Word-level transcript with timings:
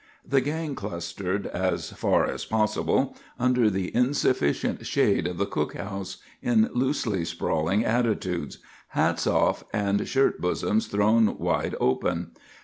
The 0.27 0.41
gang 0.41 0.73
clustered, 0.73 1.45
as 1.45 1.91
far 1.91 2.25
as 2.25 2.43
possible, 2.43 3.15
under 3.37 3.69
the 3.69 3.95
insufficient 3.95 4.83
shade 4.83 5.27
of 5.27 5.37
the 5.37 5.45
cook 5.45 5.77
house, 5.77 6.17
in 6.41 6.71
loosely 6.73 7.23
sprawling 7.23 7.85
attitudes,—hats 7.85 9.27
off 9.27 9.63
and 9.71 10.07
shirt 10.07 10.41
bosoms 10.41 10.87
thrown 10.87 11.37
wide 11.37 11.75
open. 11.79 12.31